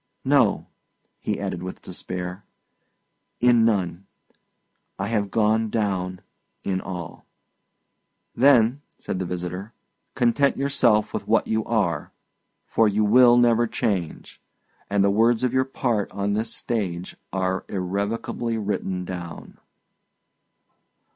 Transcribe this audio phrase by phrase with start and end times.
[0.25, 0.65] "No,"
[1.19, 2.43] he added, with despair;
[3.39, 4.07] "in none!
[4.97, 6.21] I have gone down
[6.63, 7.27] in all."
[8.33, 9.73] "Then," said the visitor,
[10.15, 12.11] "content yourself with what you are,
[12.65, 14.41] for you will never change;
[14.89, 19.59] and the words of your part on this stage are irrevocably written down."